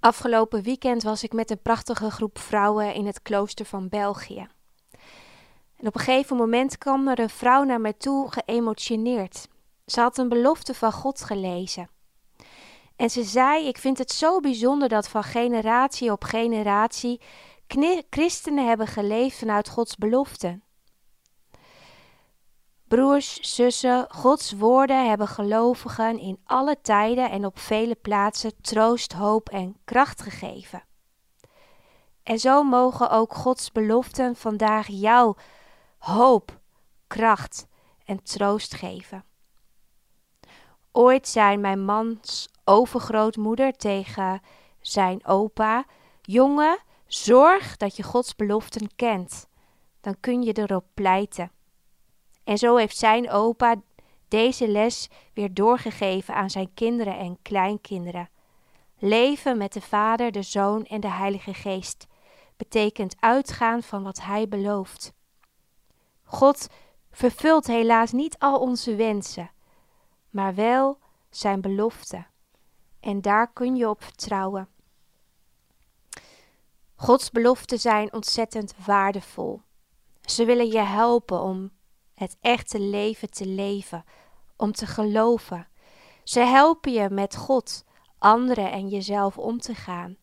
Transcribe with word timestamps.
Afgelopen 0.00 0.62
weekend 0.62 1.02
was 1.02 1.22
ik 1.22 1.32
met 1.32 1.50
een 1.50 1.62
prachtige 1.62 2.10
groep 2.10 2.38
vrouwen 2.38 2.94
in 2.94 3.06
het 3.06 3.22
klooster 3.22 3.66
van 3.66 3.88
België. 3.88 4.48
En 5.76 5.86
op 5.86 5.94
een 5.94 6.00
gegeven 6.00 6.36
moment 6.36 6.78
kwam 6.78 7.08
er 7.08 7.18
een 7.18 7.30
vrouw 7.30 7.62
naar 7.62 7.80
mij 7.80 7.92
toe, 7.92 8.32
geëmotioneerd. 8.32 9.48
Ze 9.86 10.00
had 10.00 10.18
een 10.18 10.28
belofte 10.28 10.74
van 10.74 10.92
God 10.92 11.22
gelezen. 11.22 11.90
En 12.96 13.10
ze 13.10 13.22
zei: 13.22 13.66
Ik 13.66 13.78
vind 13.78 13.98
het 13.98 14.10
zo 14.10 14.40
bijzonder 14.40 14.88
dat 14.88 15.08
van 15.08 15.24
generatie 15.24 16.12
op 16.12 16.24
generatie 16.24 17.20
christenen 18.10 18.68
hebben 18.68 18.86
geleefd 18.86 19.38
vanuit 19.38 19.68
Gods 19.68 19.96
beloften. 19.96 20.62
Broers, 22.90 23.34
zussen, 23.40 24.06
Gods 24.08 24.52
woorden 24.52 25.08
hebben 25.08 25.28
gelovigen 25.28 26.18
in 26.18 26.40
alle 26.44 26.80
tijden 26.80 27.30
en 27.30 27.44
op 27.46 27.58
vele 27.58 27.94
plaatsen 27.94 28.60
troost, 28.60 29.12
hoop 29.12 29.48
en 29.48 29.76
kracht 29.84 30.22
gegeven. 30.22 30.82
En 32.22 32.38
zo 32.38 32.62
mogen 32.62 33.10
ook 33.10 33.34
Gods 33.34 33.72
beloften 33.72 34.36
vandaag 34.36 34.86
jou 34.86 35.36
hoop, 35.98 36.60
kracht 37.06 37.66
en 38.04 38.22
troost 38.22 38.74
geven. 38.74 39.24
Ooit 40.92 41.28
zei 41.28 41.56
mijn 41.56 41.84
mans 41.84 42.48
overgrootmoeder 42.64 43.72
tegen 43.72 44.40
zijn 44.80 45.26
opa: 45.26 45.84
Jongen, 46.22 46.78
zorg 47.06 47.76
dat 47.76 47.96
je 47.96 48.02
Gods 48.02 48.36
beloften 48.36 48.96
kent. 48.96 49.48
Dan 50.00 50.16
kun 50.20 50.42
je 50.42 50.52
erop 50.52 50.84
pleiten. 50.94 51.50
En 52.44 52.58
zo 52.58 52.76
heeft 52.76 52.96
zijn 52.96 53.30
opa 53.30 53.76
deze 54.28 54.68
les 54.68 55.08
weer 55.34 55.54
doorgegeven 55.54 56.34
aan 56.34 56.50
zijn 56.50 56.74
kinderen 56.74 57.18
en 57.18 57.38
kleinkinderen. 57.42 58.30
Leven 58.98 59.58
met 59.58 59.72
de 59.72 59.80
Vader, 59.80 60.32
de 60.32 60.42
Zoon 60.42 60.84
en 60.84 61.00
de 61.00 61.10
Heilige 61.10 61.54
Geest 61.54 62.06
betekent 62.56 63.16
uitgaan 63.20 63.82
van 63.82 64.02
wat 64.02 64.20
Hij 64.20 64.48
belooft. 64.48 65.12
God 66.24 66.66
vervult 67.10 67.66
helaas 67.66 68.12
niet 68.12 68.38
al 68.38 68.58
onze 68.58 68.94
wensen, 68.94 69.50
maar 70.30 70.54
wel 70.54 70.98
zijn 71.30 71.60
beloften. 71.60 72.26
En 73.00 73.20
daar 73.20 73.52
kun 73.52 73.76
je 73.76 73.88
op 73.88 74.02
vertrouwen. 74.02 74.68
Gods 76.94 77.30
beloften 77.30 77.78
zijn 77.78 78.12
ontzettend 78.12 78.74
waardevol. 78.86 79.60
Ze 80.20 80.44
willen 80.44 80.66
je 80.66 80.80
helpen 80.80 81.40
om 81.40 81.70
het 82.20 82.36
echte 82.40 82.80
leven 82.80 83.30
te 83.30 83.46
leven, 83.46 84.04
om 84.56 84.72
te 84.72 84.86
geloven. 84.86 85.68
Ze 86.24 86.40
helpen 86.40 86.92
je 86.92 87.10
met 87.10 87.36
God, 87.36 87.84
anderen 88.18 88.72
en 88.72 88.88
jezelf 88.88 89.38
om 89.38 89.60
te 89.60 89.74
gaan. 89.74 90.16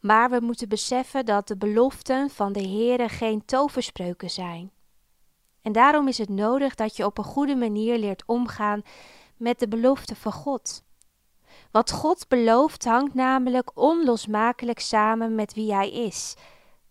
Maar 0.00 0.30
we 0.30 0.40
moeten 0.40 0.68
beseffen 0.68 1.24
dat 1.24 1.48
de 1.48 1.56
beloften 1.56 2.30
van 2.30 2.52
de 2.52 2.68
Heere 2.68 3.08
geen 3.08 3.44
toverspreuken 3.44 4.30
zijn. 4.30 4.70
En 5.62 5.72
daarom 5.72 6.08
is 6.08 6.18
het 6.18 6.28
nodig 6.28 6.74
dat 6.74 6.96
je 6.96 7.04
op 7.04 7.18
een 7.18 7.24
goede 7.24 7.56
manier 7.56 7.98
leert 7.98 8.22
omgaan 8.26 8.82
met 9.36 9.58
de 9.58 9.68
beloften 9.68 10.16
van 10.16 10.32
God. 10.32 10.84
Wat 11.70 11.92
God 11.92 12.28
belooft 12.28 12.84
hangt 12.84 13.14
namelijk 13.14 13.70
onlosmakelijk 13.74 14.80
samen 14.80 15.34
met 15.34 15.54
wie 15.54 15.74
Hij 15.74 15.90
is, 15.90 16.34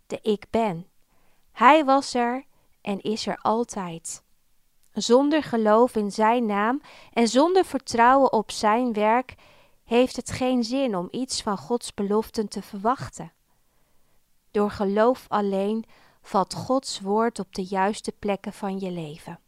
de 0.07 0.19
Ik 0.21 0.45
Ben. 0.49 0.87
Hij 1.51 1.85
was 1.85 2.13
er 2.13 2.45
en 2.85 3.01
is 3.01 3.27
er 3.27 3.37
altijd. 3.41 4.23
Zonder 4.93 5.43
geloof 5.43 5.95
in 5.95 6.11
Zijn 6.11 6.45
naam 6.45 6.81
en 7.13 7.27
zonder 7.27 7.65
vertrouwen 7.65 8.33
op 8.33 8.51
Zijn 8.51 8.93
werk 8.93 9.35
heeft 9.83 10.15
het 10.15 10.31
geen 10.31 10.63
zin 10.63 10.95
om 10.95 11.07
iets 11.11 11.41
van 11.41 11.57
Gods 11.57 11.93
beloften 11.93 12.47
te 12.47 12.61
verwachten. 12.61 13.31
Door 14.51 14.71
geloof 14.71 15.25
alleen 15.27 15.85
valt 16.21 16.53
Gods 16.53 16.99
woord 16.99 17.39
op 17.39 17.55
de 17.55 17.63
juiste 17.63 18.11
plekken 18.11 18.53
van 18.53 18.79
je 18.79 18.91
leven. 18.91 19.39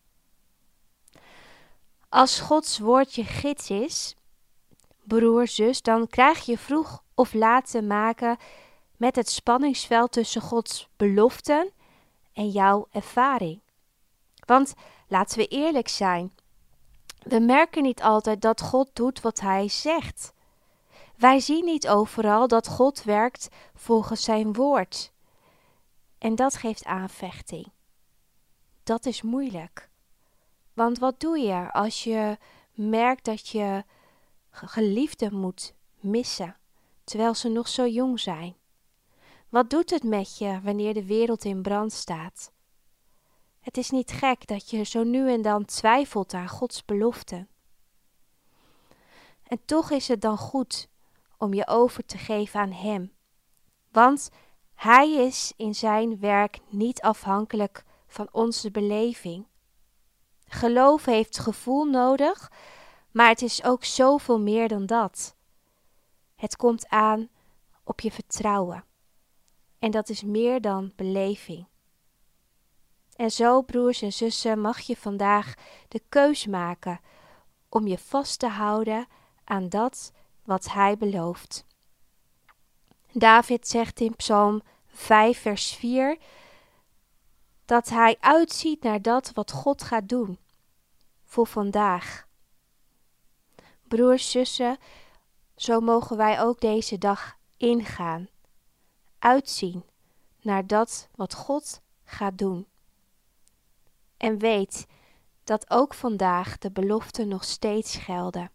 Als 2.10 2.40
Gods 2.40 2.80
woord 2.80 3.14
je 3.14 3.24
gids 3.24 3.70
is, 3.70 4.16
broer, 5.04 5.48
zus, 5.48 5.82
dan 5.82 6.08
krijg 6.08 6.46
je 6.46 6.58
vroeg 6.58 7.04
of 7.16 7.34
laat 7.34 7.72
te 7.72 7.82
maken 7.82 8.38
met 8.98 9.16
het 9.16 9.30
spanningsveld 9.30 10.12
tussen 10.12 10.42
Gods 10.42 10.90
beloften 10.96 11.72
en 12.38 12.50
jouw 12.50 12.88
ervaring. 12.92 13.60
Want 14.46 14.74
laten 15.08 15.38
we 15.38 15.48
eerlijk 15.48 15.88
zijn, 15.88 16.34
we 17.20 17.40
merken 17.40 17.84
niet 17.84 18.02
altijd 18.02 18.42
dat 18.42 18.62
God 18.62 18.90
doet 18.94 19.22
wat 19.22 19.40
Hij 19.40 19.68
zegt. 19.68 20.34
Wij 21.16 21.40
zien 21.40 21.66
niet 21.66 21.88
overal 21.88 22.48
dat 22.48 22.68
God 22.68 23.04
werkt 23.04 23.50
volgens 23.76 24.24
Zijn 24.24 24.54
woord. 24.54 25.12
En 26.18 26.36
dat 26.36 26.56
geeft 26.56 26.86
aanvechting. 26.86 27.72
Dat 28.84 29.06
is 29.06 29.22
moeilijk. 29.22 29.90
Want 30.74 31.00
wat 31.00 31.20
doe 31.20 31.40
je 31.40 31.72
als 31.72 32.04
je 32.04 32.38
merkt 32.74 33.26
dat 33.26 33.48
je 33.48 33.84
geliefden 34.52 35.36
moet 35.36 35.74
missen, 36.00 36.56
terwijl 37.04 37.34
ze 37.34 37.50
nog 37.50 37.68
zo 37.68 37.88
jong 37.88 38.20
zijn? 38.20 38.56
Wat 39.50 39.70
doet 39.70 39.90
het 39.90 40.04
met 40.04 40.38
je 40.38 40.60
wanneer 40.64 40.94
de 40.94 41.06
wereld 41.06 41.46
in 41.46 41.62
brand 41.62 41.94
staat? 41.94 42.52
Het 43.60 43.78
is 43.78 43.90
niet 43.90 44.12
gek 44.12 44.48
dat 44.48 44.70
je 44.70 44.84
zo 44.84 45.04
nu 45.04 45.32
en 45.32 45.42
dan 45.42 45.66
twijfelt 45.66 46.34
aan 46.34 46.50
Gods 46.50 46.86
beloften. 46.86 47.48
En 49.44 49.60
toch 49.66 49.92
is 49.92 50.08
het 50.08 50.22
dan 50.22 50.38
goed 50.38 50.88
om 51.38 51.54
je 51.54 51.68
over 51.68 52.06
te 52.06 52.18
geven 52.18 52.60
aan 52.60 52.72
Hem, 52.72 53.14
want 53.92 54.30
Hij 54.74 55.12
is 55.12 55.54
in 55.56 55.76
Zijn 55.76 56.20
werk 56.20 56.60
niet 56.70 57.02
afhankelijk 57.02 57.84
van 58.08 58.28
onze 58.32 58.72
beleving. 58.72 59.46
Geloof 60.48 61.06
heeft 61.06 61.40
gevoel 61.40 61.86
nodig, 61.86 62.52
maar 63.12 63.30
het 63.30 63.42
is 63.42 63.64
ook 63.64 63.84
zoveel 63.84 64.40
meer 64.40 64.68
dan 64.68 64.86
dat. 64.86 65.36
Het 66.36 66.56
komt 66.56 66.88
aan 66.90 67.30
op 67.84 68.00
je 68.00 68.12
vertrouwen. 68.12 68.84
En 69.80 69.92
dat 69.92 70.10
is 70.10 70.24
meer 70.24 70.62
dan 70.62 70.92
beleving. 70.96 71.68
En 73.16 73.32
zo, 73.32 73.62
broers 73.62 74.02
en 74.02 74.14
zussen, 74.14 74.62
mag 74.62 74.80
je 74.80 74.96
vandaag 74.96 75.54
de 75.88 76.02
keus 76.10 76.46
maken 76.46 77.00
om 77.70 77.88
je 77.88 77.98
vast 77.98 78.40
te 78.40 78.48
houden 78.48 79.08
aan 79.44 79.70
dat 79.70 80.12
wat 80.44 80.72
Hij 80.72 80.98
belooft. 80.98 81.66
David 83.12 83.68
zegt 83.68 84.00
in 84.00 84.16
Psalm 84.16 84.62
5, 84.88 85.40
vers 85.42 85.74
4 85.74 86.18
dat 87.66 87.90
hij 87.90 88.18
uitziet 88.20 88.84
naar 88.84 89.02
dat 89.02 89.32
wat 89.34 89.52
God 89.52 89.84
gaat 89.84 90.10
doen 90.10 90.40
voor 91.24 91.48
vandaag. 91.48 92.28
Broers, 93.84 94.32
zussen, 94.32 94.78
zo 95.56 95.80
mogen 95.80 96.18
wij 96.18 96.42
ook 96.42 96.60
deze 96.60 96.98
dag 96.98 97.38
ingaan 97.58 98.28
uitzien 99.28 99.84
naar 100.42 100.68
dat 100.68 101.10
wat 101.16 101.34
God 101.34 101.82
gaat 102.04 102.38
doen. 102.38 102.68
En 104.18 104.38
weet 104.38 104.88
dat 105.44 105.70
ook 105.70 105.94
vandaag 105.94 106.58
de 106.58 106.72
beloften 106.72 107.28
nog 107.28 107.44
steeds 107.44 107.96
gelden. 107.96 108.52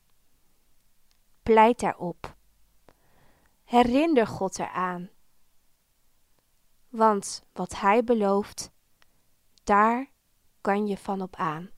Pleit 1.42 1.80
daarop. 1.80 2.36
Herinner 3.64 4.26
God 4.26 4.58
eraan. 4.58 5.10
Want 6.88 7.42
wat 7.52 7.80
Hij 7.80 8.04
belooft, 8.04 8.70
daar 9.64 10.10
kan 10.60 10.86
je 10.86 10.96
van 10.96 11.22
op 11.22 11.36
aan. 11.36 11.70